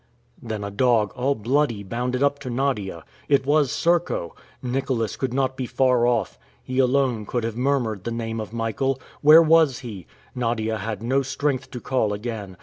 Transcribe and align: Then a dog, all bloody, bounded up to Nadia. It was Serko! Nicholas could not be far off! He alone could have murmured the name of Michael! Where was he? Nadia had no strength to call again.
Then 0.41 0.63
a 0.63 0.71
dog, 0.71 1.13
all 1.15 1.35
bloody, 1.35 1.83
bounded 1.83 2.23
up 2.23 2.39
to 2.39 2.49
Nadia. 2.49 3.03
It 3.29 3.45
was 3.45 3.71
Serko! 3.71 4.35
Nicholas 4.59 5.15
could 5.15 5.31
not 5.31 5.55
be 5.55 5.67
far 5.67 6.07
off! 6.07 6.39
He 6.63 6.79
alone 6.79 7.27
could 7.27 7.43
have 7.43 7.55
murmured 7.55 8.03
the 8.03 8.09
name 8.11 8.39
of 8.39 8.51
Michael! 8.51 8.99
Where 9.21 9.43
was 9.43 9.81
he? 9.81 10.07
Nadia 10.33 10.79
had 10.79 11.03
no 11.03 11.21
strength 11.21 11.69
to 11.69 11.79
call 11.79 12.13
again. 12.13 12.57